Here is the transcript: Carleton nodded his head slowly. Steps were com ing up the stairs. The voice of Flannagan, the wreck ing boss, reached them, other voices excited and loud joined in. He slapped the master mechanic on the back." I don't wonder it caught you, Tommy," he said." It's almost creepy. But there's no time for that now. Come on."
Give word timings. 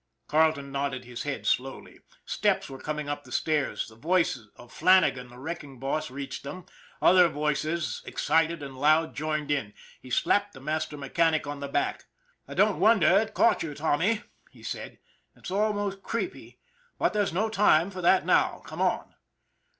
Carleton 0.27 0.71
nodded 0.71 1.05
his 1.05 1.21
head 1.21 1.45
slowly. 1.45 1.99
Steps 2.25 2.71
were 2.71 2.79
com 2.79 2.97
ing 2.97 3.07
up 3.07 3.23
the 3.23 3.31
stairs. 3.31 3.87
The 3.87 3.95
voice 3.95 4.35
of 4.55 4.73
Flannagan, 4.73 5.27
the 5.29 5.37
wreck 5.37 5.63
ing 5.63 5.77
boss, 5.77 6.09
reached 6.09 6.41
them, 6.43 6.65
other 7.03 7.27
voices 7.27 8.01
excited 8.03 8.63
and 8.63 8.75
loud 8.75 9.13
joined 9.15 9.51
in. 9.51 9.75
He 10.01 10.09
slapped 10.09 10.53
the 10.53 10.59
master 10.59 10.97
mechanic 10.97 11.45
on 11.45 11.59
the 11.59 11.67
back." 11.67 12.05
I 12.47 12.55
don't 12.55 12.79
wonder 12.79 13.15
it 13.19 13.35
caught 13.35 13.61
you, 13.61 13.75
Tommy," 13.75 14.23
he 14.49 14.63
said." 14.63 14.97
It's 15.35 15.51
almost 15.51 16.01
creepy. 16.01 16.57
But 16.97 17.13
there's 17.13 17.31
no 17.31 17.47
time 17.47 17.91
for 17.91 18.01
that 18.01 18.25
now. 18.25 18.63
Come 18.65 18.81
on." 18.81 19.13